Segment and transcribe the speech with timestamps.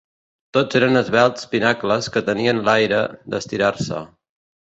[0.55, 3.03] Tot eren esvelts pinacles que tenien l'aire
[3.35, 4.03] d'estirar-se